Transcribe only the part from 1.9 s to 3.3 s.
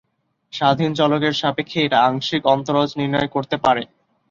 আংশিক অন্তরজ নির্ণয়